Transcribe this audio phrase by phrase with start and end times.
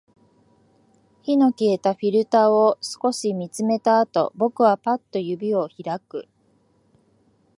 [1.21, 6.27] 火の消えたフィルターを少し見つめたあと、僕はパッと指を開く